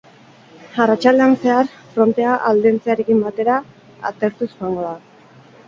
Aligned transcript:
Arratsaldean 0.85 1.35
zehar, 1.43 1.69
frontea 1.93 2.39
aldentzearekin 2.53 3.21
batera, 3.29 3.61
atertuz 4.13 4.51
joango 4.59 4.91
da. 4.91 4.99